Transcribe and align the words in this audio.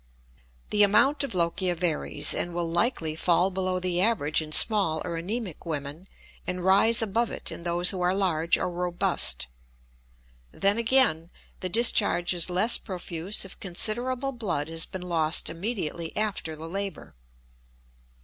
The 0.71 0.81
amount 0.81 1.23
of 1.23 1.35
lochia 1.35 1.75
varies, 1.75 2.33
and 2.33 2.55
will 2.55 2.67
likely 2.67 3.15
fall 3.15 3.51
below 3.51 3.79
the 3.79 4.01
average 4.01 4.41
in 4.41 4.51
small 4.51 4.99
or 5.05 5.15
anemic 5.15 5.63
women 5.63 6.07
and 6.47 6.65
rise 6.65 7.03
above 7.03 7.29
it 7.29 7.51
in 7.51 7.61
those 7.61 7.91
who 7.91 8.01
are 8.01 8.15
large 8.15 8.57
or 8.57 8.67
robust. 8.71 9.45
Then 10.51 10.79
again, 10.79 11.29
the 11.59 11.69
discharge 11.69 12.33
is 12.33 12.49
less 12.49 12.79
profuse 12.79 13.45
if 13.45 13.59
considerable 13.59 14.31
blood 14.31 14.69
has 14.69 14.87
been 14.87 15.03
lost 15.03 15.51
immediately 15.51 16.17
after 16.17 16.55
the 16.55 16.67
labor. 16.67 17.13